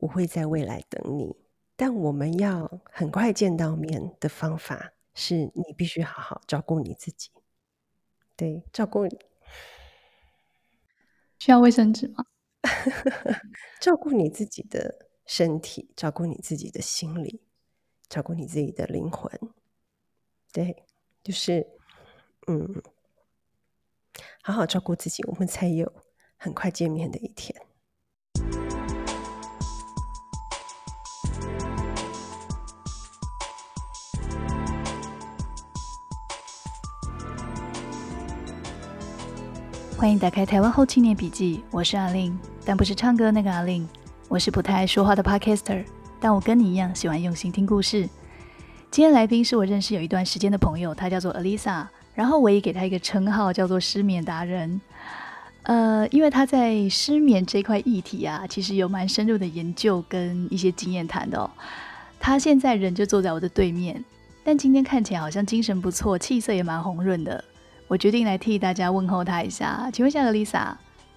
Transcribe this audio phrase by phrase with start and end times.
[0.00, 1.36] 我会在未来等你。
[1.76, 7.30] 但我们要很快见到面的方法，是你必须好好照顾你自己。
[8.36, 9.18] 对，照顾你。
[11.38, 12.26] 需要卫生纸吗？
[13.80, 17.40] 照顾你自己的身体，照顾你自己的心理，
[18.10, 19.32] 照顾你自己的灵魂。
[20.52, 20.84] 对，
[21.22, 21.66] 就是，
[22.46, 22.82] 嗯，
[24.42, 25.90] 好好照顾自己，我们才有
[26.36, 27.58] 很快见面的一天。
[40.00, 43.86] 欢迎打开《台湾后青年笔记》，我是阿令，但不是唱歌那个阿令。
[44.28, 45.84] 我是不太爱说话的 Podcaster，
[46.18, 48.08] 但我跟你一样喜欢用心听故事。
[48.90, 54.80] 今天来宾是我认识有一段时间的朋友，他叫做 Alisa，然后我也给他一个称号叫做失眠达人。
[55.64, 61.50] 呃，因为他在失眠这块议题啊，其实有蛮深入的研究跟一些经验谈的哦。
[62.18, 64.02] 他现在人就坐在我的对面，
[64.42, 67.44] 但今天看起来好像精神不错，气色也蛮红润的。
[67.90, 70.72] 我决定来替大家问候他一下，请问一下，Lisa，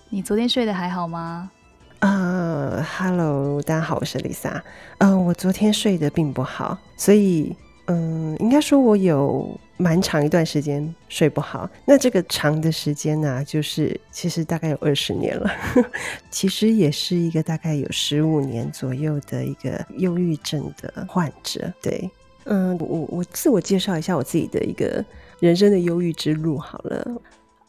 [0.10, 1.52] 你昨天睡得还好吗？
[2.00, 4.60] 呃，Hello，大家好，我是 Lisa。
[4.98, 11.70] 嗯，我昨天睡得并不好，所以，嗯，应该说我有蛮长一段时间睡不好。
[11.86, 15.52] 那这个长的时间呢，就是其实大概有二十年了，
[16.32, 21.72] 其实也是一个大概有十五年左右的一个忧郁症的患者。
[21.84, 22.10] 对，
[22.46, 25.06] 嗯，我我自我介绍一下我自己的一个。
[25.44, 27.06] 人生的忧郁之路，好了。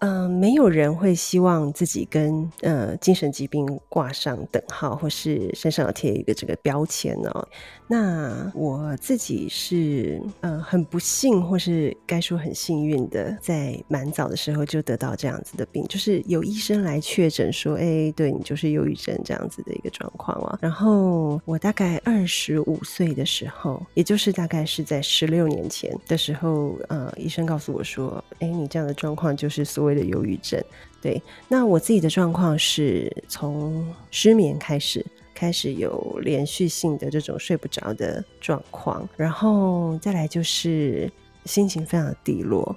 [0.05, 7.48] 嗯，没有人会希望自己跟呃精神疾病挂上等号，或是身上贴一个这个标签哦。
[7.86, 20.58] 那我自己是呃很不幸，或是该说很幸运的，在蛮早的时候就得到这样子的病，就是有医生来确诊说，哎，对你就是忧郁症这样子的一个状况啊。
[20.60, 29.94] 然后我大概二十五岁的时候，也就是大概是在十六年前的时候，呃，医生告诉我说，哎，你这样的状况就是所谓。
[29.94, 30.62] 的忧郁症，
[31.00, 41.10] 对，那我自己的状况是从失眠开始，开始有连续性的这种睡不着的状况，然后再来就是
[41.44, 42.75] 心情非常低落，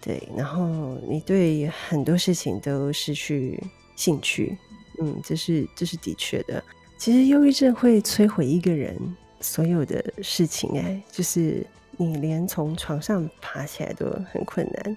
[0.00, 3.62] 对，然后你对很多事情都失去
[3.96, 4.56] 兴趣，
[5.00, 6.62] 嗯，这是这是的确的。
[6.96, 8.96] 其实忧郁症会摧毁一个人
[9.40, 14.96] 所有的事情，哎，就是你连从床上爬起来都很困难。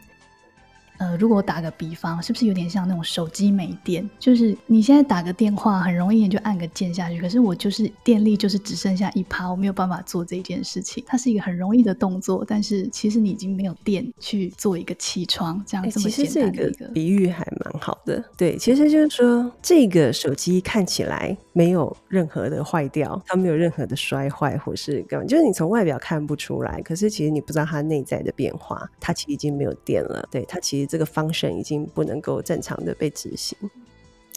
[0.97, 4.07] 呃，如果我打个比方，是不是有点像那种手机没电？
[4.17, 11.03] 就是你现在打个电话，很容易你就按个键下去，可是我就是电力就是只剩下一趴，我没有办法做这件事情。
[11.05, 18.23] 它是一个很容易的动作，但是其实你已经没有电去做一个起床这样这么简单的一个比喻，还蛮好的。
[18.35, 30.27] 对，其实就是说这个手机看起来没有任何的坏掉，它没有任何的摔坏或是干嘛，就是你从外表看不出来，可是其实你不知道它内在的变化，它其实已经没有电了。
[30.31, 30.86] 对，它其实。
[30.87, 33.57] 这个方式已经不能够正常的被执行。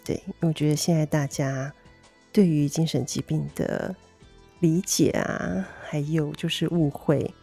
[0.03, 1.71] 对，我觉得现在大家
[2.31, 3.95] 对于精神疾病的
[4.59, 7.33] 理解啊，还有就是误会，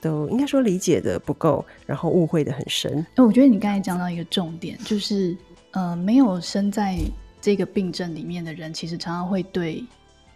[0.00, 3.04] 都应该说理解的不够，然后误会的很深。
[3.16, 5.36] 哎，我觉得你刚才讲到一个重点，就是
[5.72, 6.98] 呃，没有生在
[7.40, 9.84] 这个病症里面的人，其实常常会对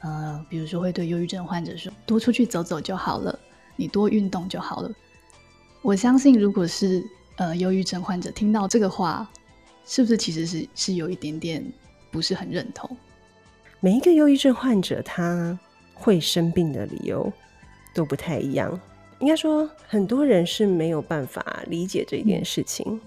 [0.01, 3.39] 呃，比如说会对忧郁症患者说，多出去走走就好了，
[3.77, 4.91] 你多运动就好了。
[5.81, 7.05] 我相信，如果是
[7.43, 9.29] 呃，忧郁症患者听到这个话，
[9.85, 11.65] 是不是其实是是有一点点
[12.09, 12.97] 不是很认同？
[13.81, 15.59] 每一个忧郁症患者他
[15.93, 17.33] 会生病的理由
[17.93, 18.81] 都不太一样。
[19.19, 23.01] 应该说，很多人是没有办法理解这件事情。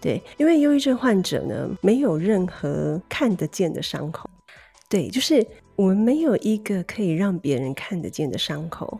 [0.00, 4.30] 对，因为忧郁症患者呢，没有任何看得见的伤口。
[4.88, 5.46] 对，就是
[5.76, 8.98] 我们没有一个可以让别人看得见的伤口。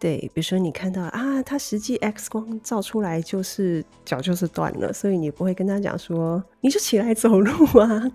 [0.00, 8.10] 对，比如说你看到啊，他实际 X 光照出来就是脚就是断了，所以你不会跟他讲说你就起来走路啊。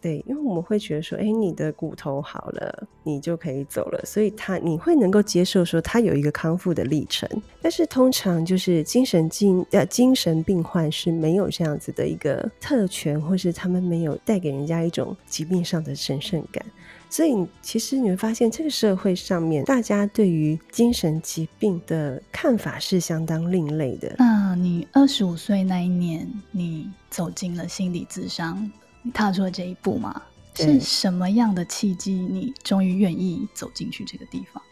[0.00, 7.28] 对，因为我们会觉得说，哎，你的骨头好了，你就可以走了，所以他你会能够接受说他有一个康复的历程。
[7.60, 16.64] 但是通常就是精神精呃精神病患是没有这样子的一个特权，或是他们没有带给人家一种疾病上的神圣感。
[17.10, 24.14] 所以，其实你会发现，这个社会上面，大家对于精神疾病的看法是相当另类的。
[24.18, 28.70] 那你二十五岁那一年，你走进了心理咨商，
[29.02, 30.22] 你踏出了这一步吗？
[30.54, 34.62] 是什么样的契机，你终于愿意走进去这个地方？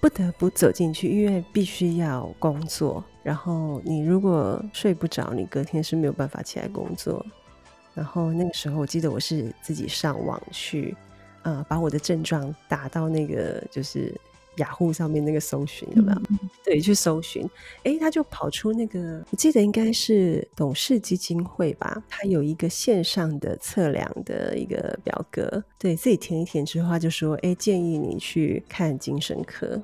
[0.00, 3.02] 不得不走进去，因为必须要工作。
[3.22, 7.24] 然后，你如果睡不着，你隔天是没有办法起来工作。
[7.94, 10.94] 然后那个时候，我记得我是自己上网去。
[11.42, 14.14] 呃把我的症状打到那个就是
[14.56, 16.20] 雅虎上面那个搜寻有没有？
[16.64, 17.48] 对，去搜寻，
[17.84, 29.82] 哎，他就跑出那个，我记得应该是董事基金会吧，他有一个线上的测量的一个表格，对自己填一填之后，他就说，哎，建议你去看精神科。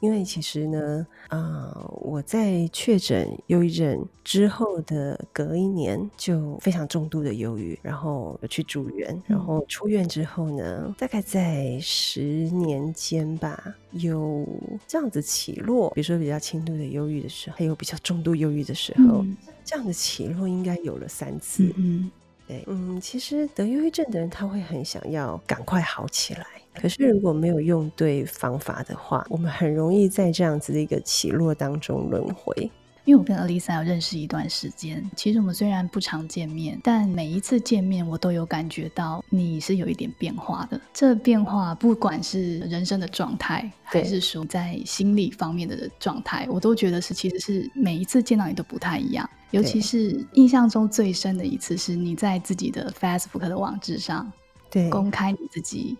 [0.00, 14.46] 因为其实呢，啊，我在确诊忧郁症之后的隔一年就非常重度的忧郁，然后去住院，然后出院之后呢，大概在十年间吧，有
[14.86, 19.24] 这样子起落，比如说比较轻度的忧郁的时候，还有比较重度忧郁的时候，
[19.64, 21.72] 这样的起落应该有了三次。
[21.76, 22.10] 嗯，
[22.46, 26.46] 对，嗯，其实得忧郁症的人他会很想要赶快好起来。
[26.74, 32.70] 可是如果没有用对方法的话，我们很容易在这样子的一个起落当中轮回。
[33.04, 40.80] 因为我跟 Alisa 有认识一段时间，其实我们虽然不常见面，但每一次见面我都有感觉到你是有一点变化的。
[40.92, 49.28] 这变化不管是人生的状态，还是说在心理方面的状态，我都觉得是其实是每一次见到你都不太一样。
[49.50, 54.32] 尤其是印象中最深的一次，是你在自己的 Facebook 的网志上
[54.70, 55.96] 对公开你自己。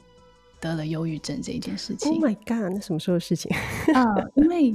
[0.60, 2.72] 得了忧郁症这一件事情，Oh my god！
[2.72, 3.54] 那什么时候的事情
[3.92, 4.02] 啊？
[4.34, 4.74] 因为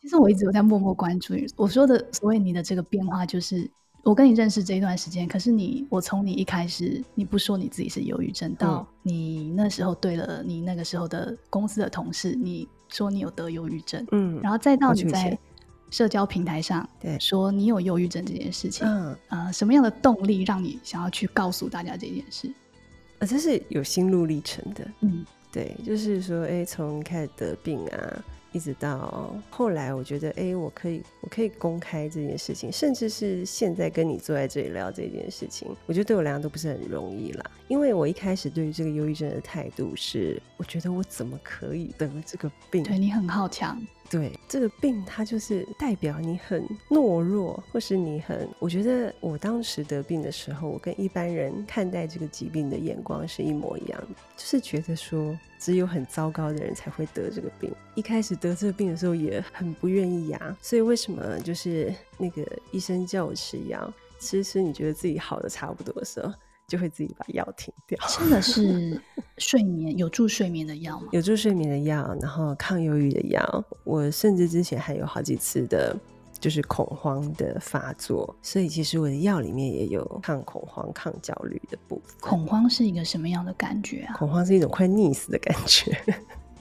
[0.00, 1.46] 其实我一直有在默默关注你。
[1.56, 3.68] 我说的所谓你的这个变化，就是
[4.02, 15.38] 我跟你认识这一段时间，可是你，我从你一开始你不说你自己是忧郁症，到你那时候对了你那个时候的公司的同事，你说你有得忧郁症，嗯，然后再到你在
[15.90, 22.50] 社交平台上对说你有忧郁症这件事情，嗯啊，什么样的动力让你想要去告诉大家这件事？
[23.18, 37.50] 啊，这是有心路历程的，嗯，对，就是说，哎，从开始得病啊，一直到后来，我觉得，哎，我可以，我可以公开这件事情，甚至是现在跟你坐在这里聊这件事情，我觉得对我来讲都不是很容易啦。
[37.68, 42.82] 因为我一开始对于这个忧郁症的态度是，我觉得我怎么可以得了这个病？
[42.82, 43.80] 对你很好强。
[44.10, 48.48] 对这个病，它就是代表你很懦弱，或是你很……
[48.58, 57.72] 我觉得我当时得病的时候，我跟一般人看待这个疾病的眼光是一模一样的，就是觉得说只有很糟糕的人才会得这个病。
[57.94, 66.32] 一开始得这个病的时候也很不愿意呀，所以为什么就是那个医生叫我吃药，吃吃你觉得自己好的差不多的时候。
[66.70, 67.98] 就会自己把药停掉。
[68.06, 69.02] 真的是
[69.40, 71.08] 睡眠有助睡眠的药吗？
[71.12, 73.64] 有助睡眠的药，然后抗忧郁的药。
[73.82, 75.96] 我甚至之前还有好几次的，
[76.38, 82.14] 就是恐慌的发作，所以其实我的药里面也有抗恐慌、抗焦虑的部分。
[82.20, 84.14] 恐慌是一个什么样的感觉啊？
[84.16, 85.96] 恐慌是一种快溺死的感觉。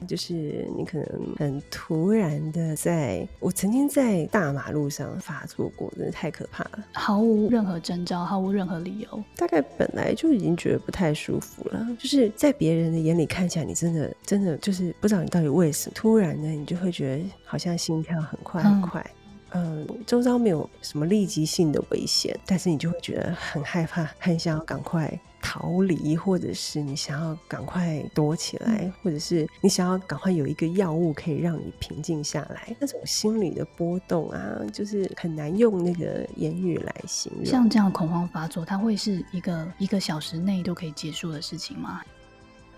[0.08, 11.88] 就是你可能很突然的，在我曾经在大马路上发作过，真的太可怕了，毫无任何征兆，毫无任何理由，大概本来就已经觉得不太舒服了。
[12.00, 19.06] 就是在别人的眼里看起来，你真的真的就是不知道你到底为什么，突然的你就会觉得好像心跳很快很快。
[19.52, 37.46] 嗯，周遭没有什么立即性的危险，但是你就会觉得很害怕，很想要赶快逃离，或者是你想要赶快躲起来，或者是你想要赶快有一个药物可以让你平静下来，那种心理的波动啊，就是很难用那个言语来形容。
[37.46, 42.02] 像这样恐慌发作，它会是一个一个小时内都可以结束的事情吗？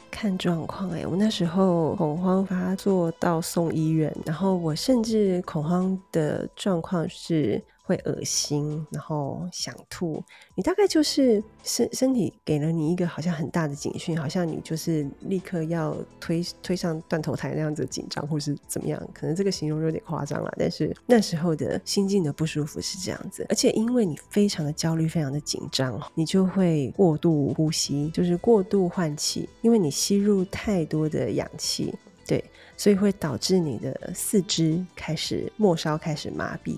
[0.09, 7.61] 看状况哎，我那时候恐慌发作到送医院，然后我甚至恐慌的状况是。
[7.83, 10.23] 会恶心，然后想吐，
[10.55, 19.01] 你大概就是身身体给了你一个好像很大的警讯，好像你就是立刻要推推上断头台那样子紧张，或是怎么样？
[19.13, 31.93] 可能这个形容有点夸张了，但是那时候的心境的不舒服是这样子，而且因为你非常的焦虑，非常的紧张，你就会过度呼吸，就是过度换气，因为你吸入太多的氧气，
[32.25, 32.43] 对，
[32.77, 36.77] 所以会导致你的四肢开始末梢开始麻痹。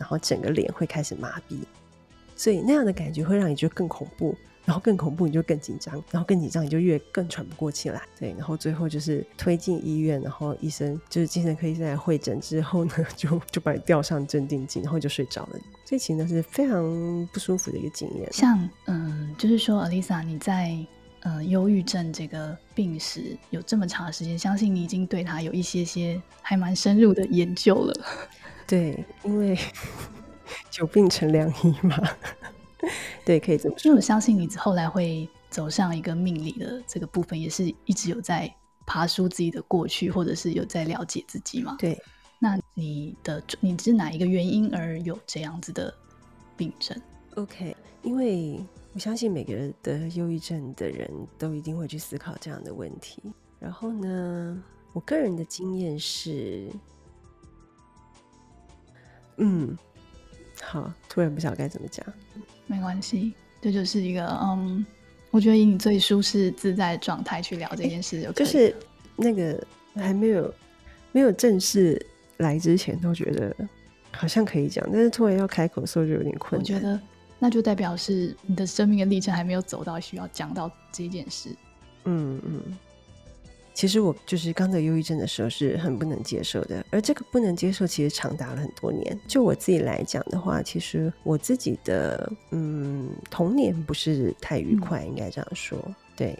[0.00, 1.58] 然后整个脸会开始麻痹，
[2.34, 8.00] 所以那样的感觉会让你觉得更恐怖，然后更恐怖你就更紧张，然后更紧张你就越更喘不过气来。
[8.18, 15.58] 对，然后最后就是推进医院，然后医生就是精神科医生来会诊之后呢， 就就把你吊上镇定剂，然后就睡着了。
[15.84, 18.32] 所以其实是非常不舒服的一个经验。
[18.32, 20.74] 像嗯，就是说，Alisa，你在
[21.24, 27.94] 嗯忧郁症这个病史有这么长的时间，相信你已经对他有一些些还蛮深入的研究了。
[28.70, 29.58] 对，因为
[30.70, 32.00] 久病成良医嘛，
[33.24, 33.88] 对，可以这么说。
[33.88, 38.48] 因为我相信你后来会走上一个命理的这个部分，也是一直有在
[38.86, 41.74] 爬梳自己的过去，或者是有在了解自己嘛。
[41.80, 42.00] 对，
[42.38, 45.92] 那你的你是哪一个原因而有这样子的
[46.56, 46.96] 病症
[47.34, 53.20] ？OK，因为我相信每个人得忧郁症的人都一定会去思考这样的问题。
[53.58, 54.62] 然后呢，
[54.92, 56.70] 我个人的经验是，
[59.38, 59.76] 嗯，
[60.62, 62.04] 好，突然不晓得该怎么讲。
[62.66, 64.84] 没关系，这就是一个嗯，
[65.30, 68.74] 我觉得以你最舒适自在的状态去聊这件事，就就是
[69.16, 69.62] 那个
[69.94, 70.54] 还没有
[71.12, 72.00] 没有正式
[72.36, 73.54] 来之前，都觉得
[74.12, 76.60] 好像可以讲，但是突然要开口的时候就有点困难。
[76.60, 77.00] 我觉得
[77.38, 81.50] 那就代表是你的生命的历程还没有走到需要讲到这件事。
[82.04, 82.78] 嗯嗯。
[83.74, 89.18] 其实我就是刚得忧郁症的时候是很不能接受的，而这个不能接受其实长达了很多年。
[89.26, 95.78] 就我自己来讲的话，其实我自己的嗯童年不是太愉快，应该这样说，
[96.16, 96.38] 对。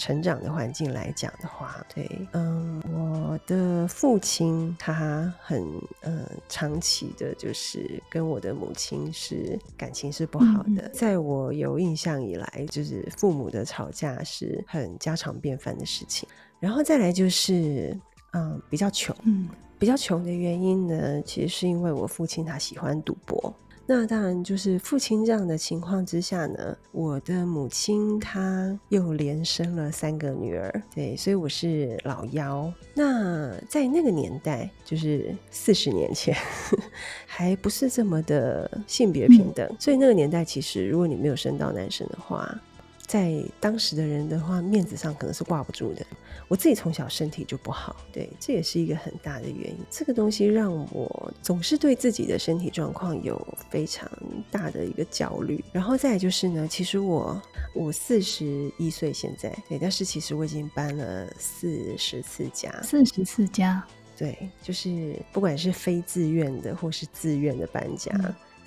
[0.00, 5.60] 成长的环境来讲的话，对，嗯，我的父亲他很
[6.02, 10.88] 嗯长期的，就是跟我的母亲是感情是不好的。
[10.90, 16.28] 在我有印象以来，就是父母的吵架是很家常便饭的事情。
[16.60, 17.96] 然后再来就是，
[18.32, 19.48] 嗯，比较穷，嗯，
[19.78, 23.54] 比较穷的原因呢，其实是因为我父亲他喜欢赌博。
[23.90, 32.70] 那当然，就是父亲这样的情况之下呢，我的母亲她又连生了三个女儿，对，所以我是老幺。
[32.92, 36.36] 那在那个年代，就是四十年前，
[37.24, 42.60] 还不是这么的性别平等，所以那个年代其实，如果你没有生到男生的话。
[43.08, 46.06] 在当时的人的话，面子上可能是挂不住的。
[46.46, 49.78] 我自己从小身体就不好，对，这也是一个很大的原因。
[49.90, 54.06] 这个东西让我总是对自己的身体状况有非常
[54.50, 55.64] 大的一个焦虑。
[55.72, 57.40] 然后再就是呢，其实我
[57.74, 63.82] 我四十一岁现在，对，但是其实我已经搬了四十次家，四十次家，
[64.18, 68.12] 对，就是不管是非自愿的或是自愿的搬家。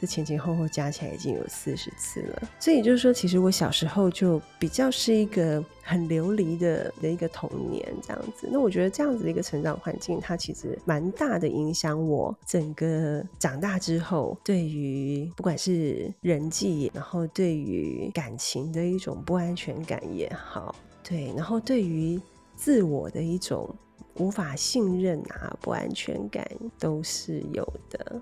[0.01, 8.49] 这前前后后加起来已经有四十次了，所以就是说，其实我小时候就比较是一个很流离的的一个童年这样子。
[8.51, 20.73] 那我觉得这样子的一个成长环境，它其实蛮大的影响我整个长大之后对于不管是人际，然后对于感情的一种不安全感也好，
[21.07, 22.19] 对，然后对于
[22.55, 23.69] 自我的一种
[24.15, 26.43] 无法信任啊不安全感
[26.79, 28.19] 都是有的。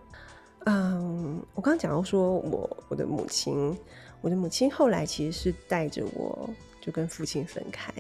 [0.72, 3.76] 嗯，我刚刚讲到说，我我的母亲，
[4.22, 6.48] 我的母亲后来其实是带着我
[6.80, 7.92] 就跟父亲分开，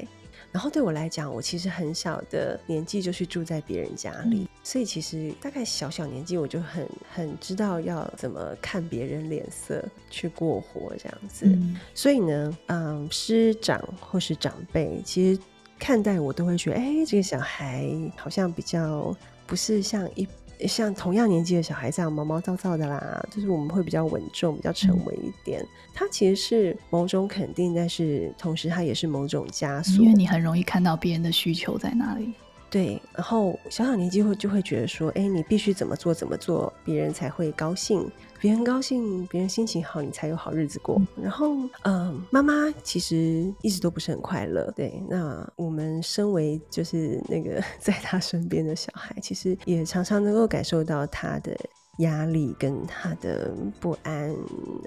[0.51, 11.51] 然后对我来讲，我其实很小的年纪就去住在别人家里，所以其实大概小小年纪我就很很知道要怎么看别人脸色去过活这样子，
[11.95, 15.41] 所以呢，嗯，师长或是长辈其实
[15.79, 19.15] 看待我都会觉得，哎，这个小孩好像比较
[19.47, 20.27] 不是像一。
[20.67, 25.65] 像同样年纪的小孩这样毛毛躁躁的啦，就是我们会比较稳重、比较沉稳一点。
[25.93, 32.33] 它其实是某种肯定，但是同时它也是某种枷锁，因为你很容易看到别人的需求在哪里。
[32.69, 38.09] 对，然后小小年纪会就会觉得说，哎，你必须怎么做怎么做，别人才会高兴，
[38.39, 41.01] 别人高兴，别人心情好，你才有好日子过。
[41.21, 44.71] 然后，嗯，妈妈其实一直都不是很快乐。
[44.75, 51.57] 对，那我们身为就是那个 在她身边的小孩，其实也常常能够感受到她的。
[51.99, 54.29] 压力跟他的不安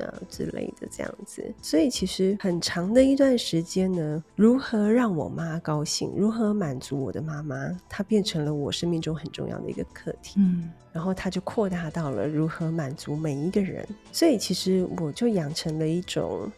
[0.00, 7.56] 啊之类的这样子，所以其实很长的一段时间呢，如何让我妈高兴，如何满足我的妈妈，
[7.88, 10.40] 它变成了我生命中很重要的一个课题。
[10.40, 16.50] 嗯，然后它就扩大到了如何满足每一个人，所以其实我就养成了一种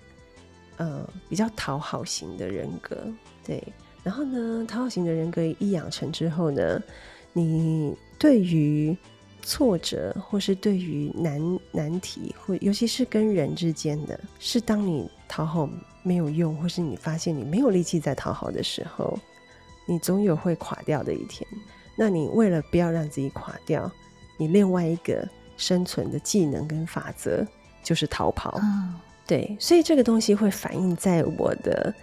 [0.76, 2.96] 呃比较讨好型的人格。
[3.44, 3.62] 对，
[4.04, 6.80] 然后呢，讨好型的人格一养成之后呢，
[7.32, 8.96] 你对于
[9.44, 15.68] 挫折，或是对于难难题，或尤其是跟人之间的，是当你讨好
[16.02, 19.18] 没有用，或是你发现你没有力气在讨好的时候，
[19.86, 21.46] 你总有会垮掉的一天。
[21.96, 23.90] 那你为了不要让自己垮掉，
[24.36, 27.46] 你另外一个生存的技能跟法则
[27.84, 28.60] 就是逃跑。
[29.26, 31.94] 对，所以这个东西会反映在我的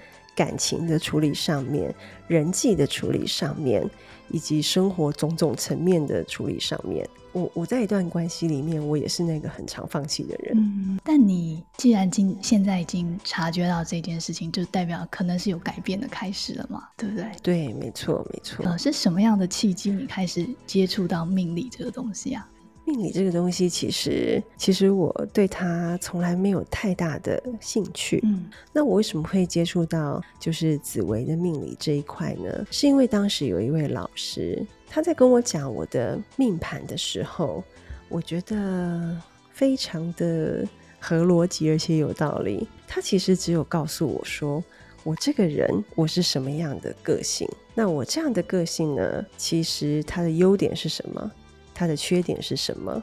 [0.41, 1.93] 感情的处理上面，
[2.27, 3.88] 人际的处理上面。
[4.33, 10.53] 以及生活种种层面的处理上面，我我在一段关系里面，我也是那个很常放弃的人。
[10.55, 17.25] 嗯，但你既然今现在已经察觉到这件事情，就代表可能是有改变的开始了嘛，对不对？
[17.43, 18.63] 对，没错，没错。
[18.63, 22.48] 呃，是什么样的契机你开始接触到命理这个东西啊？
[22.91, 28.19] 命理这个东西，其实其实我对它从来没有太大的兴趣。
[28.24, 32.67] 嗯，那我为什么会接触到就是紫薇的命理这一块呢？
[32.69, 37.63] 是因为当时有一位老师，他在跟我讲我的命盘的时候，
[38.10, 39.17] 我觉得
[39.53, 40.67] 非常的
[41.00, 42.67] 合逻辑而且有道理。
[42.89, 44.62] 他其实只有告诉我说，
[45.05, 47.48] 我这个人我是什么样的个性。
[47.74, 51.31] 那我这样的个性呢，其实它的优点是什么？
[51.74, 53.01] 它的缺点是什么？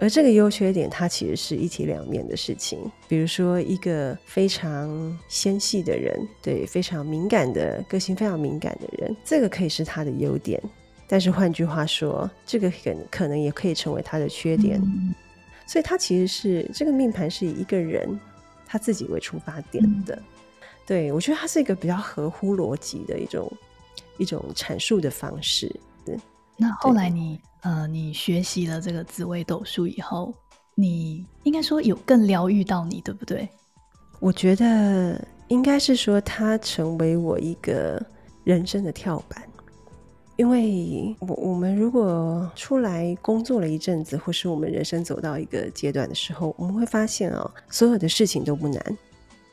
[0.00, 2.78] 而这个优缺点，它其实是一体两面的事情。
[3.08, 10.62] 比如说，一个非常纤细的人，对非常敏感的个性非常敏感的人，这个可以是他的优点。
[11.08, 14.80] 但是换句话说，这个可可能也可以成为他的缺点。
[15.66, 18.08] 所以，他其实是这个命盘是以一个人
[18.66, 20.16] 他自己为出发点的。
[20.86, 23.52] 对我觉得它是一个比较合乎逻辑的一种
[24.16, 25.74] 一种阐述的方式。
[26.58, 27.40] 那后来你。
[27.62, 30.32] 呃，你学习了这个紫微斗数以后，
[30.76, 33.48] 你应该说有更疗愈到你，对不对？
[34.20, 38.00] 我觉得应该是说，它成为我一个
[38.44, 39.42] 人生的跳板。
[40.36, 48.98] 因为我我们如果出来工作了一阵子，或是我们人生走到一个阶段的时候，我们会发现哦，所有的事情都不难，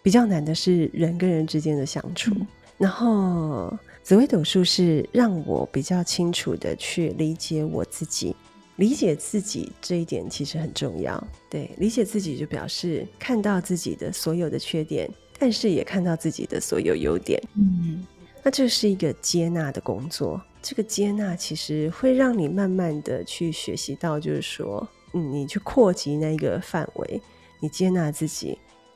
[0.04, 2.36] 比较难的是人跟人之间的相处。
[2.78, 3.76] 然后。
[4.06, 8.36] 紫微斗数是让我比较清楚的去理解我自己，
[8.76, 11.28] 理解自己这一点其实很重要。
[11.50, 15.10] 对，理解自己就表示看到自己的所有的缺点，
[15.40, 17.42] 但是也看到自己的所有优点。
[17.56, 18.06] 嗯，
[18.44, 20.40] 那这是一个接纳的工作。
[20.62, 27.20] 这个接纳其实会让你慢慢的去学习到，就是说，嗯，你去扩及那个范围，
[27.60, 28.56] 你接纳自己。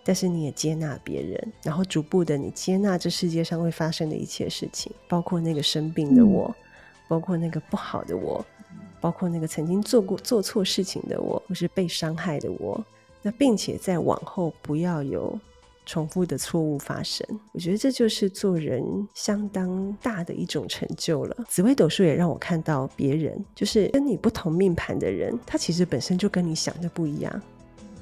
[0.09, 6.51] 但是你也接纳别人，然后逐步的你接纳这世界上会发生的一切事情，包括那个生病的我，
[7.07, 8.43] 包括那个不好的我，
[8.99, 12.83] 包括那个曾经做过做错事情的我，或是被伤害的我。
[13.21, 15.39] 那并且在往后不要有
[15.85, 17.23] 重复的错误发生。
[17.51, 21.37] 我觉得这就是做人相当大的一种成就了。
[21.47, 27.39] 紫微斗数也让我看到别人，就是跟你不同命盘的人，他其实本身就跟你想的不一样。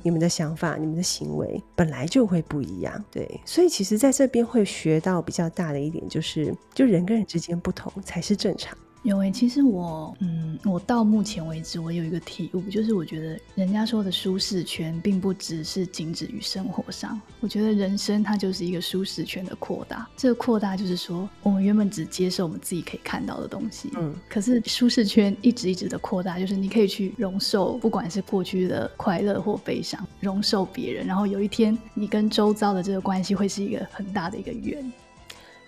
[0.07, 8.77] 你们的想法、你们的行为本来就会不一样，对，所以其实在这边会学到比较大的一点，就是就人跟人之间不同才是正常。
[9.07, 17.17] 有诶，其实我，嗯，我到目前为止，我有一个体悟，就是我觉得人家说的舒适圈，并不只是仅止于生活上。
[17.39, 20.05] 我觉得人生它就是一个舒适圈的扩大。
[20.17, 34.91] 这个扩大就是说，我们原本只接受我们自己可以看到的东西，嗯，可是舒适圈一直一直的扩大，就是你可以去容受，不管是过去的快乐或悲伤，容受别人，然后有一天你跟周遭的这个关系会是一个很大的一个圆。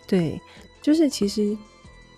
[0.06, 0.42] 对，
[0.82, 1.58] 就是其实。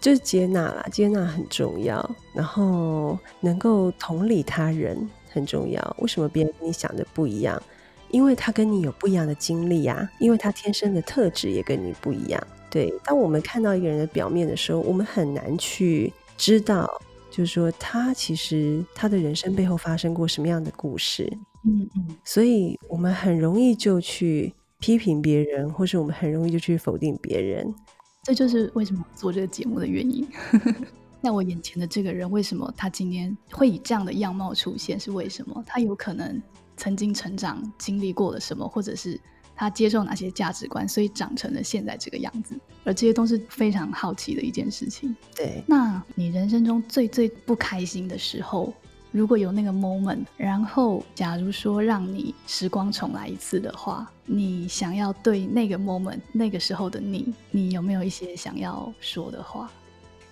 [0.02, 4.98] 就是接纳啦，接纳很重要，然后能够同理他人
[5.30, 5.96] 很重要。
[6.00, 7.62] 为什么别人跟你想的不一样？
[8.10, 12.48] 因为他跟你有不一样的经历呀，因为他天生的特质也跟你不一样。
[12.70, 16.90] 对，当我们看到一个人的表面的时候，我们很难去知道，
[17.30, 21.32] 就是说他其实他的人生背后发生过什么样的故事。
[21.64, 27.74] 嗯嗯，所以我们很容易就去批评别人，或是我们很容易就去否定别人。
[28.23, 30.27] 这就是为什么做这个节目的原因。
[31.21, 34.99] 那我眼前的这个人，为什么他今天会以这样的样貌出现？
[34.99, 35.63] 是为什么？
[35.65, 36.39] 他有可能
[36.77, 39.19] 曾经成长经历过了什么，或者是
[39.55, 42.55] 他接受哪些价值观，所以长成了现在这个样子。
[42.84, 45.15] 而这些都是非常好奇的一件事情。
[45.36, 48.71] 对，那你人生中最最不开心的时候？
[49.12, 59.70] 如果有那个 moment，然后假如说让你时光重来一次的话，你想要对那个 moment 那个时候的你，你有没有一些想要说的话？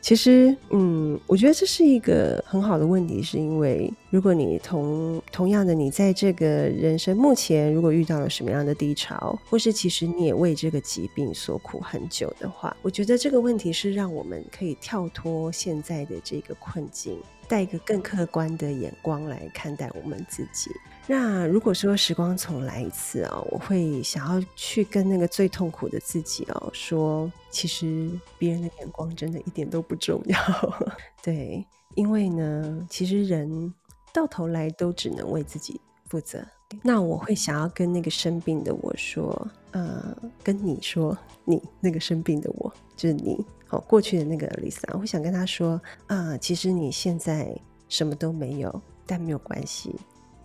[0.02, 17.20] 其实，嗯，我觉得这是一个很好的问题，是因为如果你同同样的你在这个人生目前如果遇到了什么样的低潮，或是其实你也为这个疾病所苦很久的话，我觉得这个问题是让我们可以跳脱现在的这个困境。
[17.50, 20.70] 带一个更客观的眼光来看待我们自己。
[21.12, 30.38] 那如果说时光重来一次啊，我会想要去跟那个最痛苦的自己哦说，其实别人的眼光真的一点都不重要。
[31.24, 33.74] 对，因为呢，其实人
[34.14, 36.46] 到头来都只能为自己负责。
[36.84, 43.44] 那我会想要跟那个生病的我说，呃，跟你说，你那个生病的我，就是你。
[43.66, 47.52] 好，过去的那个丽莎，我想跟他说啊，其实你现在
[47.88, 49.96] 什么都没有，但没有关系，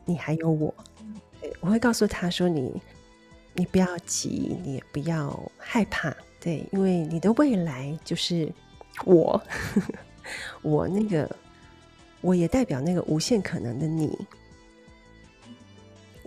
[0.04, 0.74] 你还有我。
[1.40, 2.80] 对，我会告诉他说，你
[3.54, 8.52] 你不要急，你也不要害怕，对，因为你的未来就是
[9.04, 9.42] 我，
[10.62, 11.36] 我那个
[12.20, 14.18] 我也代表那个无限可能的你，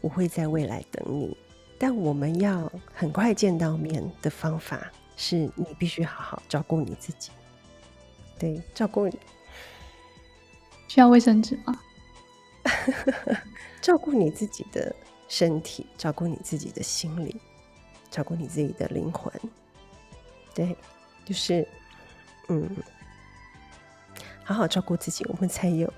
[0.02, 1.36] 我会在未来等你，
[1.78, 4.92] 但我们要很快见到面的方法。
[5.20, 7.32] 是你必须好好照顾你自己，
[8.38, 9.18] 对，照顾你
[10.88, 11.82] 需要卫生纸吗？
[13.88, 14.94] 照顾你自己的
[15.30, 17.34] 身体，照顾你自己的心理，
[18.12, 19.32] 照顾你自己的灵魂。
[20.54, 20.76] 对，
[21.24, 21.66] 就是
[22.50, 22.70] 嗯，
[24.44, 25.90] 好好照顾自己，我们才有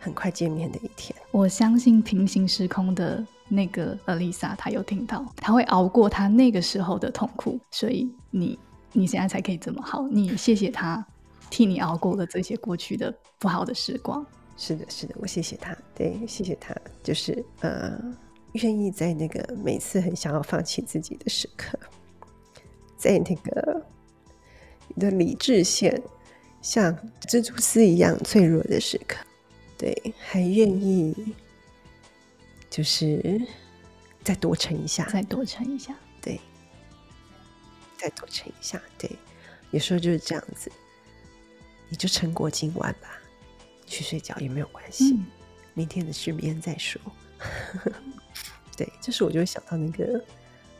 [0.00, 1.16] 很快见面的一天。
[1.30, 8.58] 我相信平行时空的那个 Alisa，她有听到，她会熬过她那个时候的痛苦，所以你
[8.90, 10.08] 你现在才可以这么好。
[10.08, 11.06] 你谢谢她
[11.48, 14.26] 替你熬过了这些过去的不好的时光。
[14.56, 18.00] 是的，是的，我谢谢他，对，谢谢他，就是呃，
[18.52, 21.78] 愿意在那个每次很想要放弃自己的时刻，
[22.96, 23.86] 在那个
[24.88, 26.02] 你的理智线
[26.62, 29.18] 像蜘蛛丝一样脆弱的时刻，
[29.76, 31.14] 对，还愿意
[32.70, 33.40] 就是
[34.24, 36.40] 再多撑一下，再多撑一下，对，
[37.98, 39.10] 再多撑一下，对，
[39.70, 40.72] 有时候就是这样子，
[41.90, 43.20] 你就撑过今晚吧。
[43.86, 45.18] 去睡觉也没有关系，
[45.74, 47.00] 明天的失眠再说。
[48.76, 50.04] 对，这时我就会想到那个《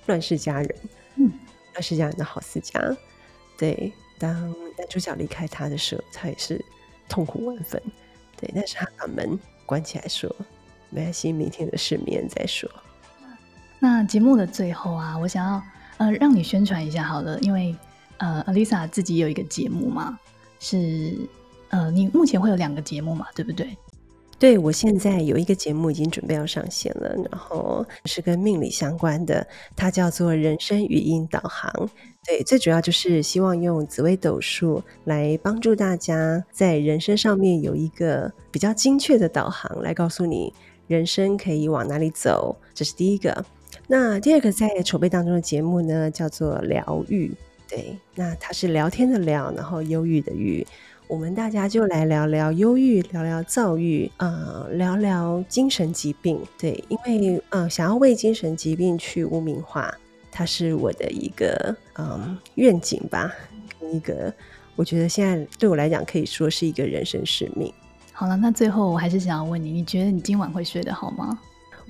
[0.06, 0.68] 乱世佳人》，
[1.16, 1.28] 嗯，
[1.72, 2.80] 《乱世佳人》的郝思嘉，
[3.56, 4.34] 对，当
[4.76, 6.62] 男主角离开他的时候，他也是
[7.08, 7.80] 痛苦万分。
[8.38, 10.34] 对，但是他把门关起来说
[10.90, 12.68] ：“没关系，明天的失眠再说。”
[13.78, 15.62] 那节目的最后啊，我想要
[15.98, 17.74] 呃让你宣传一下好了，因为
[18.18, 20.18] 呃，Alisa 自己有一个节目嘛，
[20.60, 21.16] 是。
[21.68, 23.26] 呃，你目前会有两个节目嘛？
[23.34, 23.68] 对不对？
[24.38, 31.72] 对，我现在有一个节目已经准备要上线了，然后是跟命理相关的，它叫做《人生语音导航》。
[32.26, 40.52] 对，最主要就是希望用紫微斗数来帮助大家在人生上面有一个比较精确的导航，来告诉你
[40.86, 42.54] 人生可以往哪里走。
[42.74, 43.42] 这是第一个。
[43.86, 47.32] 那第二个在筹备当中的节目呢，叫做疗愈。
[47.68, 50.66] 对，那它是聊天的聊，然后忧郁的郁。
[51.08, 56.40] 我们大家就来聊聊忧郁，聊聊躁郁，呃，聊聊精神疾病。
[56.58, 59.94] 对，因为呃，想要为精神疾病去污名化，
[60.32, 63.32] 它是我的一个嗯愿景吧，
[63.92, 64.34] 一个
[64.74, 67.72] 我觉得现在对我来讲可以说是一个人生使命。
[68.12, 71.38] 好了，那最后我还是想要问你，你觉得你今晚会睡得好吗？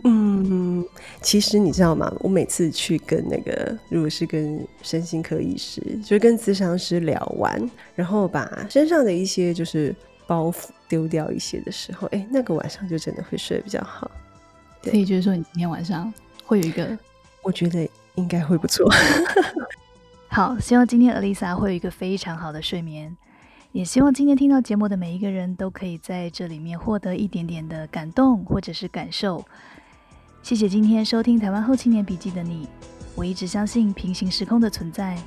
[0.05, 0.85] 嗯，
[1.21, 2.13] 其实你知道吗？
[2.21, 9.95] 我每次去跟那个，如果是跟身心科医师，就是跟咨商师聊完，然后把身上的一些就是
[10.27, 14.09] 包袱丢掉一些的时候，哎，那个晚上就真的会睡得比较好。
[14.85, 16.13] 所以就是说，你今天晚上
[16.45, 16.97] 会有一个，
[17.43, 18.89] 我觉得应该会不错。
[20.29, 23.17] 好，希望今天 Alisa 会有一个非常好的睡眠，
[23.73, 29.45] 也希望今天听到节目的每一个人都可以在这里面获得一点点的感动或者是感受。
[30.47, 32.69] 谢谢今天收听《台湾后青年笔记》的你。
[33.17, 35.19] 我一直相信平行时空的存在。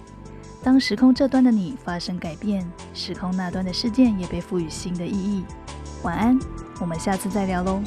[0.64, 5.44] 当时空这端的你发生改变，时空那端的事件也被赋予新的意义。
[6.04, 6.40] 晚安，
[6.80, 7.82] 我们下次再聊喽。